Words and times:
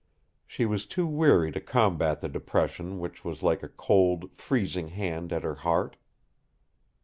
She 0.47 0.65
was 0.65 0.87
too 0.87 1.05
weary 1.05 1.51
to 1.51 1.61
combat 1.61 2.21
the 2.21 2.27
depression 2.27 2.97
which 2.97 3.23
was 3.23 3.43
like 3.43 3.61
a 3.61 3.67
cold, 3.69 4.31
freezing 4.35 4.87
hand 4.87 5.31
at 5.31 5.43
her 5.43 5.53
heart. 5.61 5.95